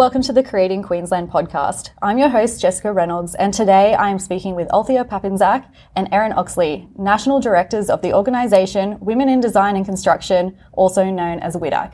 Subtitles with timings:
[0.00, 1.90] welcome to the Creating Queensland podcast.
[2.00, 6.32] I'm your host, Jessica Reynolds, and today I am speaking with Althea Papinczak and Erin
[6.32, 11.92] Oxley, National Directors of the organisation Women in Design and Construction, also known as WIDAC.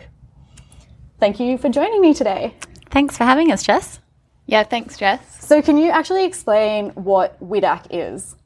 [1.18, 2.54] Thank you for joining me today.
[2.93, 3.98] Thanks for having us, Jess.
[4.46, 5.45] Yeah, thanks, Jess.
[5.45, 8.36] So, can you actually explain what WIDAC is?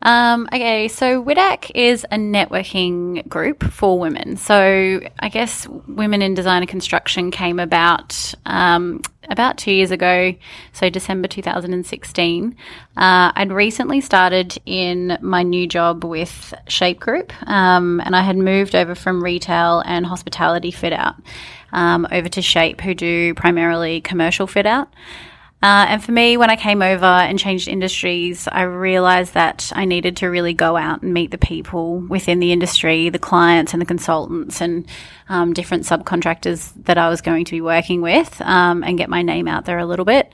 [0.00, 4.36] Um, okay, so WIDAC is a networking group for women.
[4.36, 10.34] So I guess Women in Design and Construction came about um, about two years ago,
[10.72, 12.56] so December 2016.
[12.96, 18.36] Uh, I'd recently started in my new job with Shape Group, um, and I had
[18.36, 21.16] moved over from retail and hospitality fit out
[21.72, 24.88] um, over to Shape, who do primarily commercial fit out.
[25.60, 29.86] Uh, and for me, when I came over and changed industries, I realized that I
[29.86, 33.82] needed to really go out and meet the people within the industry, the clients and
[33.82, 34.86] the consultants and
[35.28, 39.22] um, different subcontractors that I was going to be working with um, and get my
[39.22, 40.32] name out there a little bit.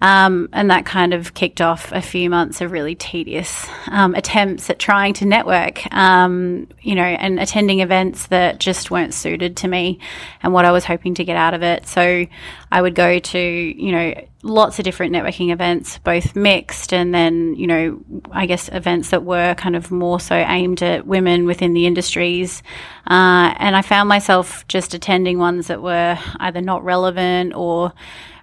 [0.00, 4.68] Um, and that kind of kicked off a few months of really tedious um, attempts
[4.68, 9.68] at trying to network, um, you know, and attending events that just weren't suited to
[9.68, 10.00] me
[10.42, 11.86] and what I was hoping to get out of it.
[11.86, 12.26] So
[12.70, 14.14] I would go to, you know,
[14.44, 18.00] lots of different networking events, both mixed and then, you know,
[18.30, 22.62] I guess events that were kind of more so aimed at women within the industries.
[23.10, 27.94] Uh, and I found myself just attending ones that were either not relevant or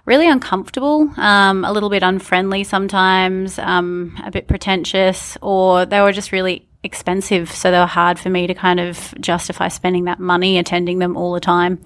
[0.04, 6.12] really uncomfortable, um, a little bit unfriendly sometimes, um, a bit pretentious, or they were
[6.12, 7.48] just really expensive.
[7.48, 11.16] So they were hard for me to kind of justify spending that money attending them
[11.16, 11.78] all the time.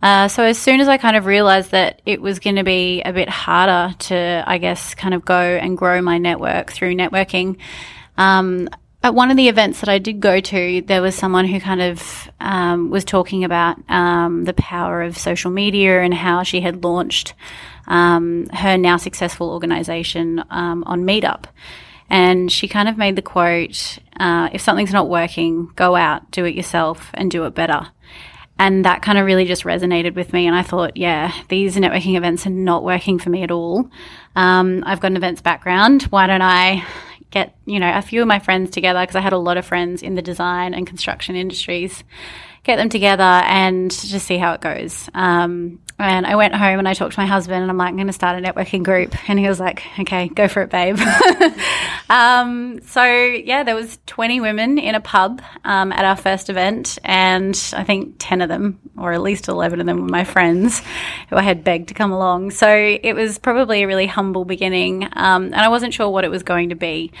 [0.00, 3.02] Uh, so as soon as I kind of realized that it was going to be
[3.02, 7.56] a bit harder to, I guess, kind of go and grow my network through networking,
[8.16, 8.68] um,
[9.02, 11.80] at one of the events that I did go to, there was someone who kind
[11.80, 16.82] of um, was talking about um, the power of social media and how she had
[16.82, 17.34] launched
[17.86, 21.44] um, her now successful organization um, on Meetup.
[22.10, 26.44] And she kind of made the quote uh, if something's not working, go out, do
[26.44, 27.88] it yourself, and do it better.
[28.58, 30.46] And that kind of really just resonated with me.
[30.46, 33.88] And I thought, yeah, these networking events are not working for me at all.
[34.34, 36.02] Um, I've got an events background.
[36.04, 36.84] Why don't I
[37.30, 39.66] get, you know, a few of my friends together because I had a lot of
[39.66, 42.02] friends in the design and construction industries,
[42.64, 45.08] get them together and just see how it goes.
[45.14, 47.96] Um, and I went home and I talked to my husband and I'm like, I'm
[47.96, 49.16] going to start a networking group.
[49.28, 50.96] And he was like, okay, go for it, babe.
[52.10, 56.98] um, so yeah, there was 20 women in a pub, um, at our first event.
[57.02, 60.82] And I think 10 of them, or at least 11 of them were my friends
[61.30, 62.52] who I had begged to come along.
[62.52, 65.04] So it was probably a really humble beginning.
[65.14, 67.12] Um, and I wasn't sure what it was going to be.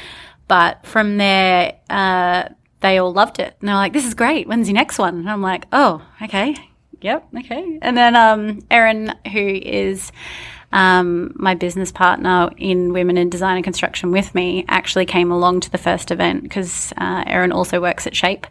[0.48, 2.48] But from there, uh,
[2.80, 3.56] they all loved it.
[3.60, 4.48] And they're like, this is great.
[4.48, 5.18] When's your next one?
[5.18, 6.56] And I'm like, oh, okay,
[7.00, 7.28] Yep.
[7.38, 7.78] Okay.
[7.80, 10.10] And then um, Erin, who is
[10.72, 15.60] um, my business partner in Women in Design and Construction with me, actually came along
[15.60, 18.46] to the first event because uh, Erin also works at Shape.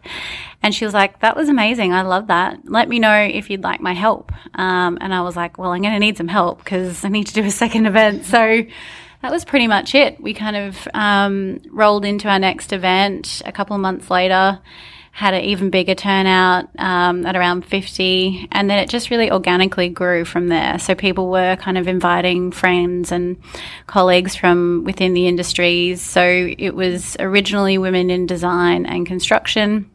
[0.62, 1.92] And she was like, that was amazing.
[1.92, 2.60] I love that.
[2.64, 4.32] Let me know if you'd like my help.
[4.54, 7.26] Um, and I was like, well, I'm going to need some help because I need
[7.28, 8.24] to do a second event.
[8.24, 8.64] So
[9.22, 10.20] that was pretty much it.
[10.20, 14.60] We kind of um, rolled into our next event a couple of months later
[15.18, 19.88] had an even bigger turnout um, at around 50 and then it just really organically
[19.88, 23.36] grew from there so people were kind of inviting friends and
[23.88, 26.22] colleagues from within the industries so
[26.56, 29.90] it was originally women in design and construction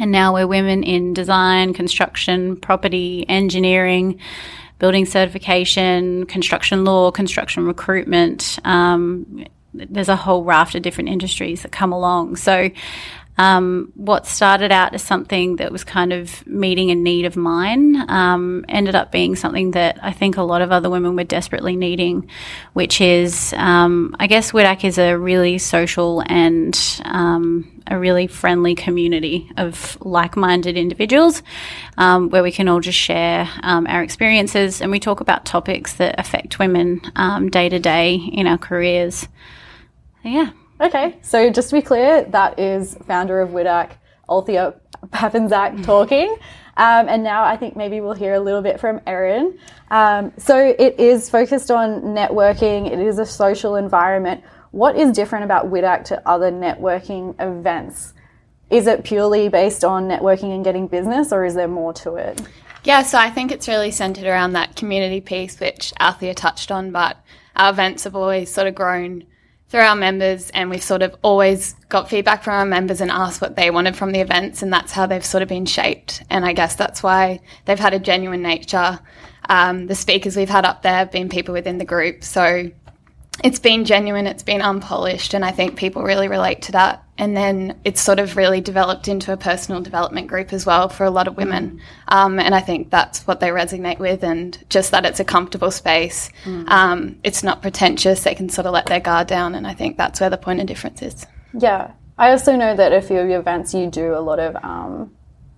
[0.00, 4.18] and now we're women in design construction property engineering
[4.78, 11.72] building certification construction law construction recruitment um, there's a whole raft of different industries that
[11.72, 12.36] come along.
[12.36, 12.70] So
[13.38, 18.08] um, what started out as something that was kind of meeting a need of mine
[18.08, 21.76] um, ended up being something that I think a lot of other women were desperately
[21.76, 22.30] needing,
[22.72, 28.74] which is, um, I guess, WIDAC is a really social and um, a really friendly
[28.74, 31.42] community of like-minded individuals
[31.98, 35.94] um, where we can all just share um, our experiences and we talk about topics
[35.94, 37.00] that affect women
[37.50, 39.28] day to day in our careers.
[40.24, 40.50] yeah.
[40.78, 43.92] Okay, so just to be clear, that is founder of WIDAC,
[44.28, 44.74] Althea
[45.06, 46.36] Papinczak talking.
[46.76, 49.58] Um, and now I think maybe we'll hear a little bit from Erin.
[49.90, 54.44] Um, so it is focused on networking, it is a social environment.
[54.72, 58.12] What is different about WIDAC to other networking events?
[58.68, 62.42] Is it purely based on networking and getting business, or is there more to it?
[62.84, 66.90] Yeah, so I think it's really centered around that community piece, which Althea touched on,
[66.90, 67.16] but
[67.54, 69.24] our events have always sort of grown
[69.68, 73.40] through our members and we've sort of always got feedback from our members and asked
[73.40, 76.44] what they wanted from the events and that's how they've sort of been shaped and
[76.44, 78.98] i guess that's why they've had a genuine nature
[79.48, 82.24] Um, the speakers we've had up there have been people within the group.
[82.24, 82.70] So
[83.44, 87.02] it's been genuine, it's been unpolished, and I think people really relate to that.
[87.18, 91.04] And then it's sort of really developed into a personal development group as well for
[91.04, 91.80] a lot of women.
[92.08, 95.70] Um, and I think that's what they resonate with, and just that it's a comfortable
[95.70, 96.30] space.
[96.44, 96.68] Mm.
[96.68, 99.96] Um, it's not pretentious, they can sort of let their guard down, and I think
[99.96, 101.26] that's where the point of difference is.
[101.52, 101.92] Yeah.
[102.18, 105.14] I also know that a few of your events you do a lot of um,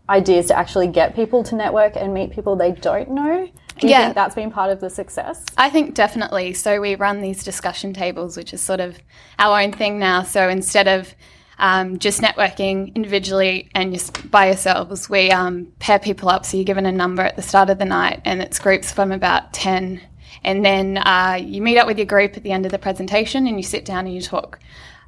[0.09, 3.49] ideas to actually get people to network and meet people they don't know.
[3.79, 4.05] Do you yeah.
[4.05, 5.45] think that's been part of the success?
[5.57, 6.55] I think definitely.
[6.55, 8.99] So we run these discussion tables, which is sort of
[9.39, 10.23] our own thing now.
[10.23, 11.15] So instead of
[11.59, 16.45] um, just networking individually and just by yourselves, we um, pair people up.
[16.45, 19.13] So you're given a number at the start of the night, and it's groups from
[19.13, 20.01] about 10.
[20.45, 23.47] And then uh, you meet up with your group at the end of the presentation
[23.47, 24.61] and you sit down and you talk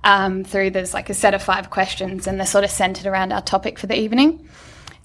[0.02, 0.70] um, through.
[0.70, 3.78] There's like a set of five questions, and they're sort of centered around our topic
[3.78, 4.48] for the evening.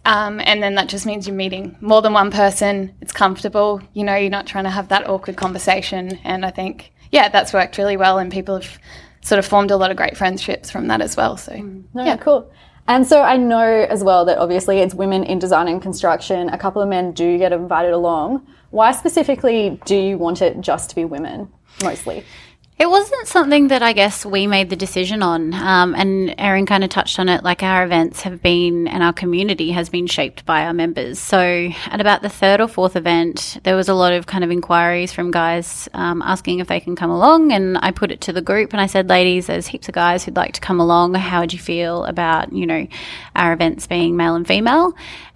[0.05, 2.95] Um, and then that just means you're meeting more than one person.
[3.01, 3.81] It's comfortable.
[3.93, 6.19] You know, you're not trying to have that awkward conversation.
[6.23, 8.19] And I think, yeah, that's worked really well.
[8.19, 8.79] And people have
[9.21, 11.37] sort of formed a lot of great friendships from that as well.
[11.37, 11.83] So, mm.
[11.93, 12.51] no, yeah, cool.
[12.87, 16.49] And so I know as well that obviously it's women in design and construction.
[16.49, 18.45] A couple of men do get invited along.
[18.69, 21.51] Why specifically do you want it just to be women
[21.83, 22.23] mostly?
[22.77, 25.53] It wasn't something that I guess we made the decision on.
[25.53, 27.41] Um, and Erin kind of touched on it.
[27.41, 31.17] Like our events have been and our community has been shaped by our members.
[31.17, 34.51] So at about the third or fourth event, there was a lot of kind of
[34.51, 37.53] inquiries from guys um, asking if they can come along.
[37.53, 40.25] And I put it to the group and I said, ladies, there's heaps of guys
[40.25, 41.13] who'd like to come along.
[41.13, 42.87] How would you feel about, you know,
[43.37, 44.93] our events being male and female?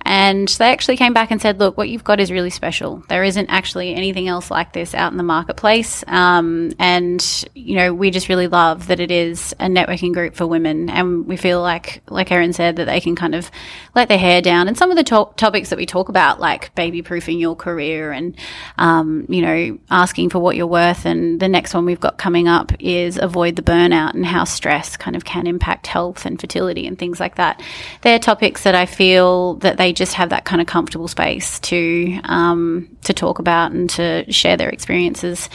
[0.09, 3.03] And they actually came back and said, look, what you've got is really special.
[3.09, 6.03] There isn't actually anything else like this out in the marketplace.
[6.07, 10.47] Um, and, you know, we just really love that it is a networking group for
[10.47, 10.89] women.
[10.89, 13.51] And we feel like, like Erin said, that they can kind of
[13.93, 14.67] let their hair down.
[14.67, 18.11] And some of the to- topics that we talk about, like baby proofing your career
[18.11, 18.35] and,
[18.77, 21.05] um, you know, asking for what you're worth.
[21.05, 24.97] And the next one we've got coming up is avoid the burnout and how stress
[24.97, 27.61] kind of can impact health and fertility and things like that.
[28.01, 31.59] They're topics that I feel that they they just have that kind of comfortable space
[31.59, 35.49] to um, to talk about and to share their experiences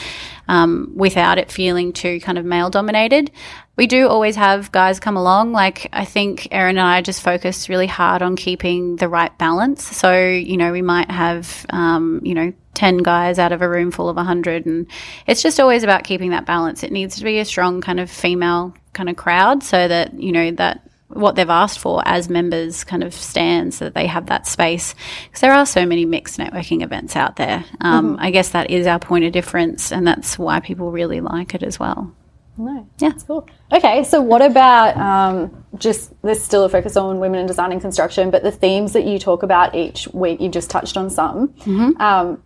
[0.46, 3.32] um, without it feeling too kind of male dominated.
[3.76, 5.52] We do always have guys come along.
[5.52, 9.82] Like I think Erin and I just focus really hard on keeping the right balance.
[9.82, 13.90] So you know we might have um, you know 10 guys out of a room
[13.90, 14.88] full of 100 and
[15.28, 18.10] it's just always about keeping that balance it needs to be a strong kind of
[18.10, 20.84] female kind of crowd so that you know that
[21.14, 24.94] what they've asked for as members kind of stands so that they have that space.
[25.24, 27.64] Because there are so many mixed networking events out there.
[27.80, 28.22] Um, mm-hmm.
[28.22, 31.62] i guess that is our point of difference and that's why people really like it
[31.62, 32.14] as well.
[32.56, 33.08] No yeah.
[33.10, 33.48] that's cool.
[33.72, 37.80] Okay so what about um, just there's still a focus on women in design and
[37.80, 41.48] construction but the themes that you talk about each week you've just touched on some.
[41.48, 42.00] Mm-hmm.
[42.00, 42.42] um,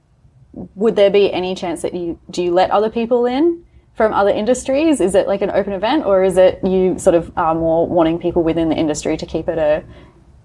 [0.75, 3.65] would there be any chance that you do you let other people in
[3.99, 5.01] from other industries?
[5.01, 8.19] Is it like an open event, or is it you sort of are more wanting
[8.19, 9.85] people within the industry to keep it a,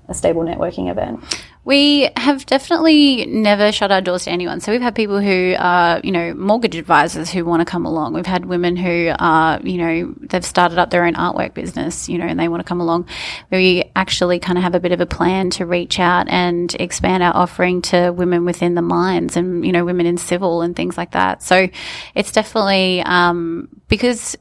[0.07, 1.23] a stable networking event?
[1.65, 4.59] We have definitely never shut our doors to anyone.
[4.59, 8.13] So we've had people who are, you know, mortgage advisors who want to come along.
[8.13, 12.17] We've had women who are, you know, they've started up their own artwork business, you
[12.17, 13.07] know, and they want to come along.
[13.50, 17.24] We actually kind of have a bit of a plan to reach out and expand
[17.24, 20.98] our offering to women within the mines and, you know, women in civil and things
[20.98, 21.41] like that.
[21.41, 21.69] So
[22.13, 24.36] it's definitely, um, because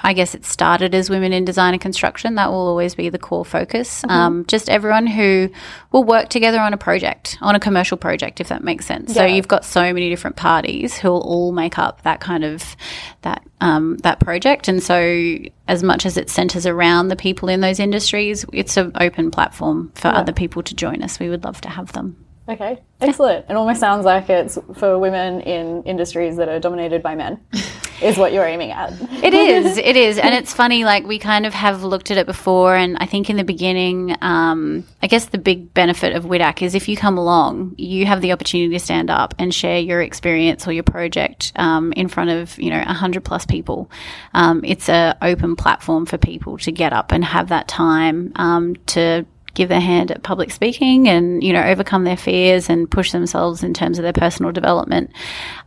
[0.00, 2.34] I guess it started as women in design and construction.
[2.34, 4.02] That will always be the core focus.
[4.02, 4.10] Mm-hmm.
[4.10, 5.50] Um, just everyone who
[5.90, 9.10] will work together on a project, on a commercial project, if that makes sense.
[9.10, 9.22] Yeah.
[9.22, 12.76] So you've got so many different parties who will all make up that kind of
[13.22, 14.68] that um, that project.
[14.68, 18.92] And so, as much as it centres around the people in those industries, it's an
[19.00, 20.18] open platform for yeah.
[20.18, 21.18] other people to join us.
[21.18, 22.22] We would love to have them.
[22.48, 23.46] Okay, excellent.
[23.48, 27.40] It almost sounds like it's for women in industries that are dominated by men.
[28.02, 28.92] is what you're aiming at.
[29.22, 30.84] it is, it is, and it's funny.
[30.84, 34.16] Like we kind of have looked at it before, and I think in the beginning,
[34.20, 38.20] um, I guess the big benefit of WIDAC is if you come along, you have
[38.20, 42.30] the opportunity to stand up and share your experience or your project um, in front
[42.30, 43.90] of you know hundred plus people.
[44.34, 48.76] Um, it's a open platform for people to get up and have that time um,
[48.86, 53.10] to give their hand at public speaking and, you know, overcome their fears and push
[53.10, 55.10] themselves in terms of their personal development.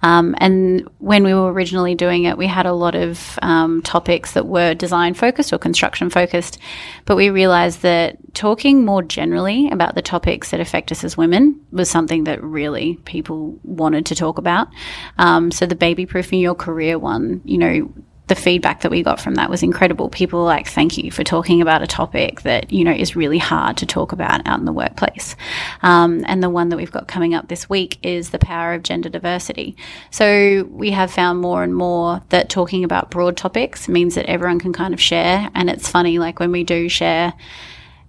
[0.04, 4.34] Um, and when we were originally doing it, we had a lot of um, topics
[4.34, 6.60] that were design focused or construction focused,
[7.06, 11.60] but we realized that talking more generally about the topics that affect us as women
[11.72, 14.70] was something that really people wanted to talk about.
[15.18, 17.92] Um, so the baby proofing your career one, you know,
[18.30, 20.08] the feedback that we got from that was incredible.
[20.10, 23.76] People like, thank you for talking about a topic that, you know, is really hard
[23.78, 25.36] to talk about out in the workplace.
[25.82, 28.84] Um, and the one that we've got coming up this week is the power of
[28.84, 29.76] gender diversity.
[30.12, 34.60] So we have found more and more that talking about broad topics means that everyone
[34.60, 35.50] can kind of share.
[35.56, 37.34] And it's funny, like when we do share,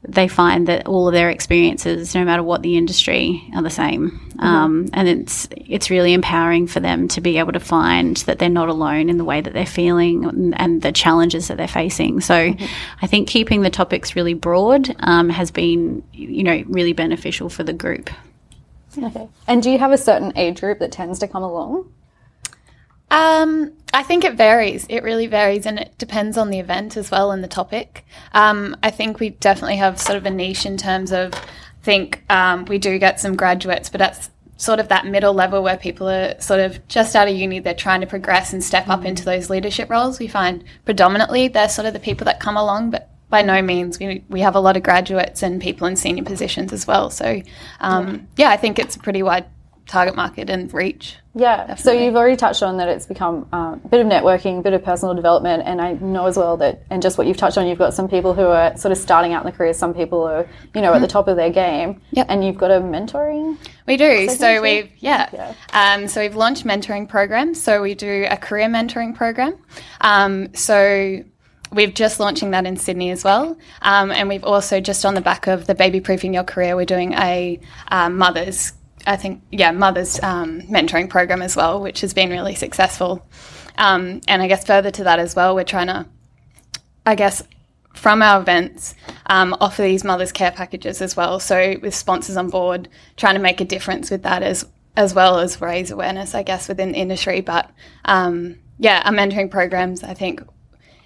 [0.03, 4.11] they find that all of their experiences, no matter what the industry, are the same,
[4.11, 4.41] mm-hmm.
[4.41, 8.49] um, and it's it's really empowering for them to be able to find that they're
[8.49, 12.21] not alone in the way that they're feeling and, and the challenges that they're facing.
[12.21, 12.67] So, mm-hmm.
[13.03, 17.63] I think keeping the topics really broad um, has been, you know, really beneficial for
[17.63, 18.09] the group.
[18.97, 19.29] Okay.
[19.47, 21.93] And do you have a certain age group that tends to come along?
[23.11, 24.87] Um, I think it varies.
[24.89, 28.05] It really varies, and it depends on the event as well and the topic.
[28.33, 31.35] Um, I think we definitely have sort of a niche in terms of.
[31.35, 34.29] I think um, we do get some graduates, but that's
[34.61, 37.73] sort of that middle level where people are sort of just out of uni, they're
[37.73, 40.19] trying to progress and step up into those leadership roles.
[40.19, 43.99] We find predominantly they're sort of the people that come along, but by no means
[43.99, 47.09] we, we have a lot of graduates and people in senior positions as well.
[47.09, 47.41] So,
[47.81, 49.47] um, yeah, I think it's a pretty wide
[49.91, 51.17] target market and reach.
[51.35, 51.67] Yeah.
[51.67, 51.83] Definitely.
[51.83, 54.73] So you've already touched on that it's become um, a bit of networking, a bit
[54.73, 57.67] of personal development, and I know as well that, and just what you've touched on,
[57.67, 59.75] you've got some people who are sort of starting out in the career.
[59.75, 62.01] Some people are, you know, at the top of their game.
[62.13, 62.27] Yep.
[62.29, 63.59] And you've got a mentoring.
[63.87, 64.29] We do.
[64.29, 65.29] So we've yeah.
[65.33, 65.55] yeah.
[65.73, 67.61] Um, so we've launched mentoring programs.
[67.61, 69.57] So we do a career mentoring program.
[70.01, 71.25] Um, so
[71.73, 73.57] we've just launching that in Sydney as well.
[73.83, 76.85] Um, and we've also just on the back of the baby proofing your career, we're
[76.85, 78.73] doing a um, mother's
[79.07, 83.27] I think, yeah, Mother's um, mentoring program as well, which has been really successful.
[83.79, 86.07] Um, and I guess further to that as well, we're trying to,
[87.07, 87.43] I guess,
[87.95, 88.95] from our events,
[89.27, 91.41] um, offer these mothers care packages as well.
[91.41, 94.67] So with sponsors on board, trying to make a difference with that as
[94.97, 97.41] as well as raise awareness, I guess, within the industry.
[97.41, 97.71] But
[98.05, 100.43] um, yeah, our mentoring programs, I think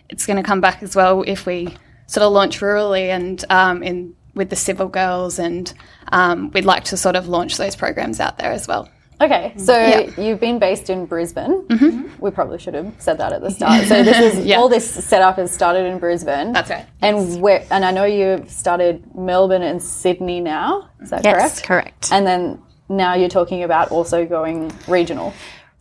[0.08, 1.68] it's going to come back as well if we
[2.06, 5.72] sort of launch rurally and um, in with the civil girls, and
[6.12, 8.88] um, we'd like to sort of launch those programs out there as well.
[9.20, 10.20] Okay, so yeah.
[10.20, 11.62] you've been based in Brisbane.
[11.68, 12.20] Mm-hmm.
[12.20, 13.86] We probably should have said that at the start.
[13.86, 14.56] So this is yeah.
[14.56, 16.52] all this setup has started in Brisbane.
[16.52, 16.86] That's right.
[17.00, 17.38] And yes.
[17.38, 20.90] where and I know you've started Melbourne and Sydney now.
[21.00, 21.66] Is that yes, correct?
[21.66, 22.08] correct.
[22.12, 25.32] And then now you're talking about also going regional.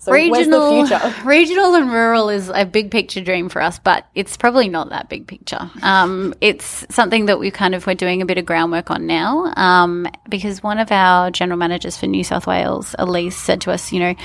[0.03, 0.85] So regional,
[1.23, 5.07] regional and rural is a big picture dream for us, but it's probably not that
[5.07, 5.71] big picture.
[5.81, 9.53] Um, it's something that we kind of we're doing a bit of groundwork on now,
[9.55, 13.93] um, because one of our general managers for New South Wales, Elise, said to us,
[13.93, 14.15] you know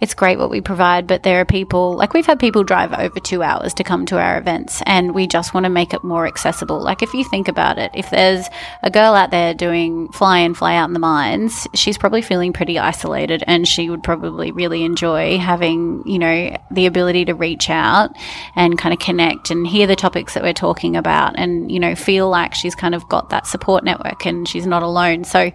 [0.00, 3.18] it's great what we provide, but there are people, like we've had people drive over
[3.18, 6.24] two hours to come to our events, and we just want to make it more
[6.24, 6.80] accessible.
[6.80, 8.46] Like, if you think about it, if there's
[8.84, 12.52] a girl out there doing fly in, fly out in the mines, she's probably feeling
[12.52, 17.68] pretty isolated, and she would probably really enjoy having, you know, the ability to reach
[17.68, 18.12] out
[18.54, 21.96] and kind of connect and hear the topics that we're talking about and, you know,
[21.96, 25.24] feel like she's kind of got that support network and she's not alone.
[25.24, 25.50] So,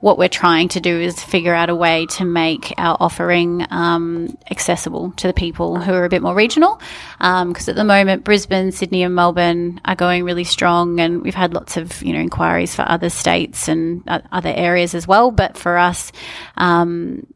[0.00, 3.64] what we're trying to do is figure out a way to make our offering.
[3.70, 6.80] Um, um, accessible to the people who are a bit more regional.
[7.18, 11.34] Because um, at the moment, Brisbane, Sydney, and Melbourne are going really strong, and we've
[11.34, 15.30] had lots of you know inquiries for other states and other areas as well.
[15.30, 16.12] But for us,
[16.56, 17.26] um,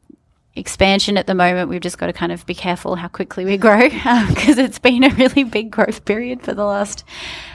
[0.57, 3.57] expansion at the moment, we've just got to kind of be careful how quickly we
[3.67, 7.05] grow because um, it's been a really big growth period for the last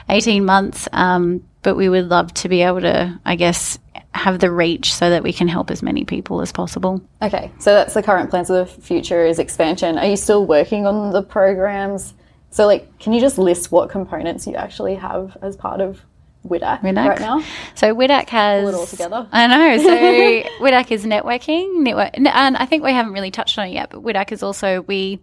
[0.08, 0.88] 18 months.
[0.92, 3.78] Um, but we would love to be able to, I guess,
[4.14, 7.02] have the reach so that we can help as many people as possible.
[7.20, 9.98] Okay, so that's the current plans of the future is expansion.
[9.98, 12.14] Are you still working on the programs?
[12.50, 16.00] So, like, can you just list what components you actually have as part of
[16.46, 17.08] WIDAC, WIDAC.
[17.08, 17.42] right now?
[17.74, 19.28] So WIDAC has Pull it all together.
[19.32, 19.82] I know.
[19.82, 19.88] So
[20.64, 23.90] WIDAC is networking, network, and I think we haven't really touched on it yet.
[23.90, 25.20] But WIDAC is also we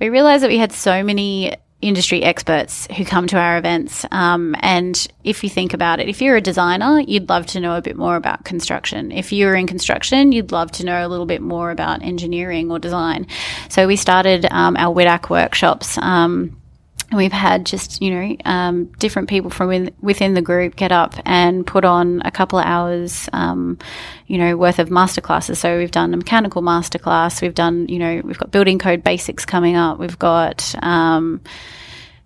[0.00, 4.06] we realized that we had so many industry experts who come to our events.
[4.10, 7.76] Um, and if you think about it, if you're a designer, you'd love to know
[7.76, 9.12] a bit more about construction.
[9.12, 12.78] If you're in construction, you'd love to know a little bit more about engineering or
[12.78, 13.26] design.
[13.68, 15.98] So we started um, our WIDAC workshops.
[15.98, 16.61] Um,
[17.12, 20.92] and we've had just, you know, um, different people from in, within the group get
[20.92, 23.76] up and put on a couple of hours, um,
[24.28, 25.58] you know, worth of masterclasses.
[25.58, 27.42] So we've done a mechanical masterclass.
[27.42, 29.98] We've done, you know, we've got building code basics coming up.
[29.98, 31.42] We've got, um,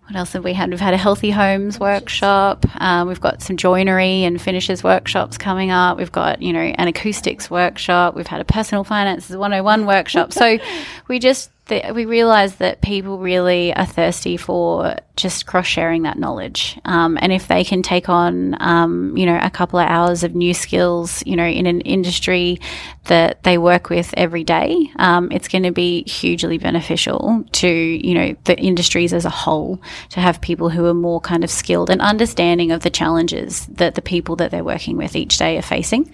[0.04, 0.70] what else have we had?
[0.70, 2.64] We've had a healthy homes workshop.
[2.80, 5.98] Um, we've got some joinery and finishes workshops coming up.
[5.98, 8.14] We've got, you know, an acoustics workshop.
[8.14, 10.32] We've had a personal finances 101 workshop.
[10.32, 10.58] So
[11.08, 16.18] we just that we realize that people really are thirsty for just cross sharing that
[16.18, 16.78] knowledge.
[16.84, 20.34] Um, and if they can take on, um, you know, a couple of hours of
[20.34, 22.60] new skills, you know, in an industry
[23.04, 28.14] that they work with every day, um, it's going to be hugely beneficial to, you
[28.14, 29.80] know, the industries as a whole
[30.10, 33.96] to have people who are more kind of skilled and understanding of the challenges that
[33.96, 36.12] the people that they're working with each day are facing.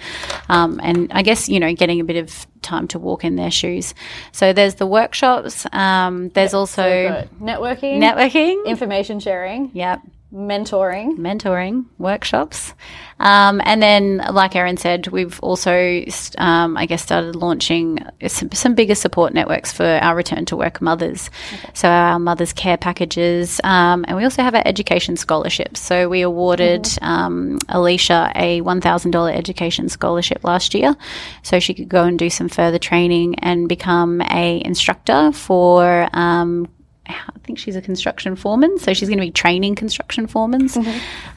[0.48, 3.50] Um, and I guess, you know, getting a bit of time to walk in their
[3.50, 3.94] shoes.
[4.32, 5.66] So there's the workshops.
[5.72, 8.64] Um, there's also So networking, networking.
[8.66, 10.00] information sharing, Yep.
[10.32, 11.16] Mentoring.
[11.18, 12.74] mentoring workshops.
[13.20, 16.04] Um, and then, like Erin said, we've also,
[16.38, 20.80] um, I guess, started launching some, some bigger support networks for our return to work
[20.80, 21.30] mothers.
[21.74, 23.60] So, our mothers' care packages.
[23.62, 25.80] Um, and we also have our education scholarships.
[25.80, 30.96] So, we awarded um, Alicia a $1,000 education scholarship last year.
[31.42, 36.68] So, she could go and do some further training and become a instructor for um,
[37.12, 40.68] I think she's a construction foreman, so she's going to be training construction foremen.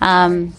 [0.01, 0.53] Um,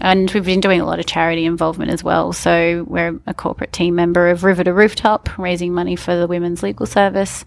[0.00, 2.32] and we've been doing a lot of charity involvement as well.
[2.32, 6.62] So we're a corporate team member of River to Rooftop, raising money for the Women's
[6.62, 7.44] Legal Service.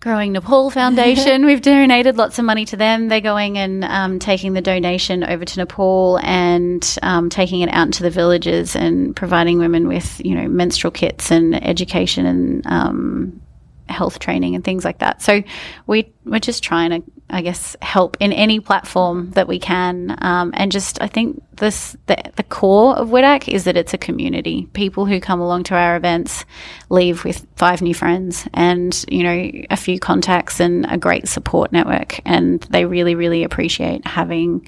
[0.00, 3.08] Growing Nepal Foundation, we've donated lots of money to them.
[3.08, 7.86] They're going and um, taking the donation over to Nepal and um, taking it out
[7.86, 13.42] into the villages and providing women with, you know, menstrual kits and education and um,
[13.90, 15.22] health training and things like that.
[15.22, 15.42] So
[15.86, 20.16] we we're just trying to, I guess, help in any platform that we can.
[20.22, 23.98] Um, and just I think this the, the core of WIDAC is that it's a
[23.98, 24.66] community.
[24.72, 26.44] People who come along to our events
[26.88, 31.72] leave with five new friends and you know a few contacts and a great support
[31.72, 32.20] network.
[32.24, 34.66] And they really really appreciate having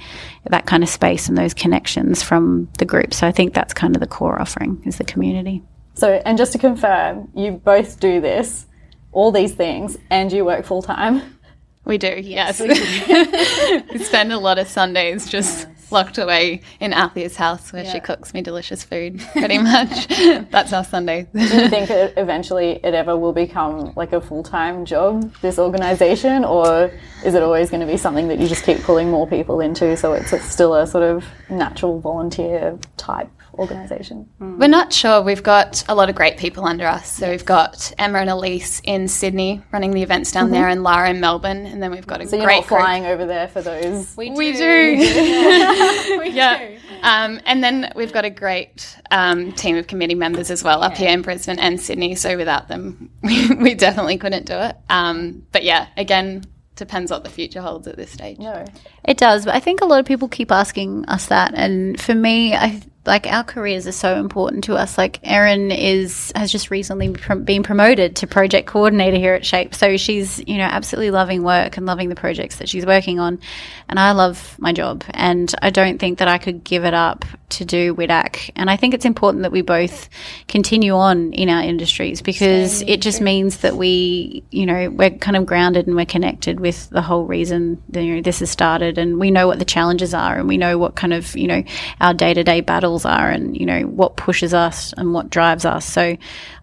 [0.49, 3.15] that kind of space and those connections from the group.
[3.15, 5.63] So I think that's kind of the core offering is the community.
[5.95, 8.67] So, and just to confirm, you both do this,
[9.13, 11.39] all these things, and you work full time.
[11.85, 12.61] We do, yes.
[13.93, 18.33] we spend a lot of Sundays just locked away in Althea's house where she cooks
[18.33, 20.07] me delicious food, pretty much.
[20.51, 21.27] That's our Sunday.
[21.33, 25.59] Do you think that eventually it ever will become like a full time job, this
[25.59, 26.91] organization, or
[27.25, 29.97] is it always going to be something that you just keep pulling more people into
[29.97, 34.29] so it's a, still a sort of natural volunteer type organization?
[34.39, 35.23] We're not sure.
[35.23, 37.11] We've got a lot of great people under us.
[37.11, 41.11] So we've got Emma and Elise in Sydney running the events down there, and Lara
[41.11, 41.67] in Melbourne.
[41.67, 44.15] And then we've got a So you're great not flying over there for those.
[44.15, 44.37] group.
[44.37, 44.63] We do.
[46.33, 46.79] yeah.
[47.03, 50.97] Um, and then we've got a great um, team of committee members as well up
[50.97, 52.15] here in Brisbane and Sydney.
[52.15, 54.77] So without them, we, we definitely couldn't do it.
[54.89, 56.45] Um, but yeah, again,
[56.77, 58.39] depends what the future holds at this stage.
[58.39, 58.65] No.
[59.05, 62.15] It does, but I think a lot of people keep asking us that, and for
[62.15, 64.97] me, I like our careers are so important to us.
[64.97, 69.97] Like Erin is has just recently been promoted to project coordinator here at Shape, so
[69.97, 73.41] she's you know absolutely loving work and loving the projects that she's working on,
[73.89, 77.25] and I love my job, and I don't think that I could give it up
[77.53, 80.09] to do WIDAC, and I think it's important that we both
[80.49, 85.37] continue on in our industries because it just means that we you know we're kind
[85.37, 88.99] of grounded and we're connected with the whole reason that, you know this has started,
[88.99, 91.63] and we know what the challenges are, and we know what kind of you know
[92.01, 95.65] our day to day battles are and you know what pushes us and what drives
[95.65, 95.85] us.
[95.85, 96.17] So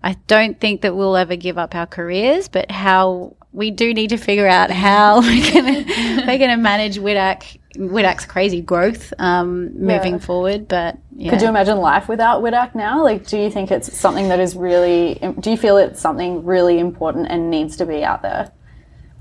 [0.04, 4.10] i don't think that we'll ever give up our careers but how we do need
[4.10, 5.93] to figure out how we're going to
[6.28, 10.19] we're going to manage WIDAC WIDAC's crazy growth um, moving Yeah.
[10.19, 11.29] forward but yeah.
[11.32, 13.03] Could you imagine life without WIDAC now?
[13.03, 16.79] Like, do you think it's something that is really, do you feel it's something really
[16.79, 18.51] important and needs to be out there?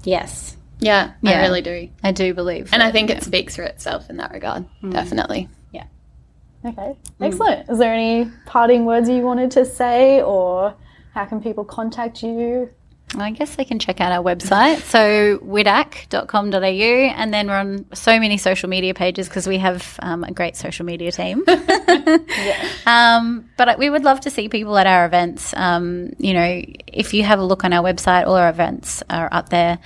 [0.05, 1.39] yes Yeah, Yeah.
[1.41, 1.89] I really do.
[2.05, 3.17] i do believe And I think yeah.
[3.17, 5.49] it speaks for itself in that regard, definitely.
[5.73, 5.85] Yeah.
[6.65, 7.69] Okay, excellent.
[7.69, 10.75] Is there any parting words you wanted to say, or
[11.15, 12.71] how can people contact you?
[13.16, 14.81] I guess they can check out our website.
[14.83, 20.25] So widac.com.au and then we're on so many social media pages because we have um,
[20.25, 21.42] a great social media team.
[22.87, 25.55] um, but we would love to see people at our events.
[25.57, 29.29] Um, you know, if you have a look on our website, all our events are
[29.33, 29.79] up there.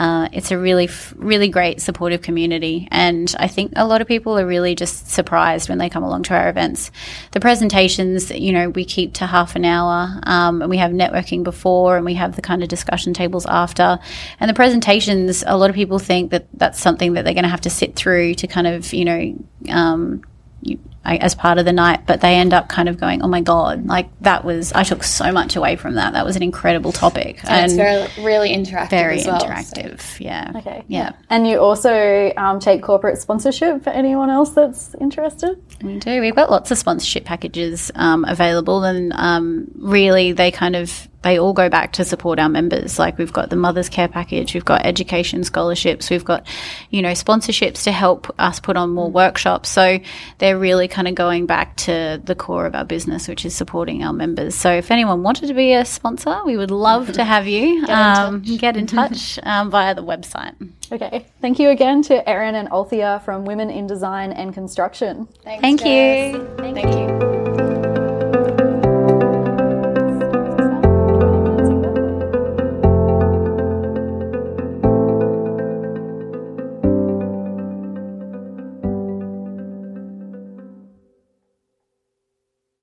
[0.00, 2.88] Uh, it's a really, really great supportive community.
[2.90, 6.22] And I think a lot of people are really just surprised when they come along
[6.24, 6.90] to our events.
[7.32, 11.44] The presentations, you know, we keep to half an hour um, and we have networking
[11.44, 13.98] before and we have the kind of discussion tables after.
[14.40, 17.50] And the presentations, a lot of people think that that's something that they're going to
[17.50, 19.34] have to sit through to kind of, you know,
[19.68, 20.22] um,
[20.62, 23.40] you, as part of the night, but they end up kind of going, "Oh my
[23.40, 26.12] god!" Like that was I took so much away from that.
[26.12, 29.40] That was an incredible topic And, it's very, really interactive very well.
[29.40, 30.20] so- interactive.
[30.20, 30.52] Yeah.
[30.56, 30.84] Okay.
[30.88, 31.12] Yeah.
[31.30, 35.60] And you also um, take corporate sponsorship for anyone else that's interested?
[35.82, 36.20] We do.
[36.20, 41.38] We've got lots of sponsorship packages um, available, and um, really, they kind of they
[41.38, 42.98] all go back to support our members.
[42.98, 46.46] Like we've got the Mother's Care package, we've got education scholarships, we've got
[46.90, 49.68] you know sponsorships to help us put on more workshops.
[49.68, 49.98] So
[50.38, 54.02] they're really kind of going back to the core of our business, which is supporting
[54.02, 54.54] our members.
[54.54, 57.86] So if anyone wanted to be a sponsor, we would love to have you.
[57.86, 60.54] Get in um, touch, get in touch um, via the website.
[60.92, 61.26] Okay.
[61.40, 65.28] Thank you again to Erin and Althea from Women in Design and Construction.
[65.44, 66.34] Thanks, Thank Jess.
[66.34, 66.54] you.
[66.58, 67.39] Thank you.